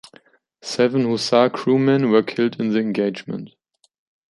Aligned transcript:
Seven 0.61 1.03
Hussar 1.05 1.51
crewmen 1.51 2.09
were 2.09 2.23
killed 2.23 2.59
in 2.59 2.71
the 2.73 2.79
engagement. 2.79 3.51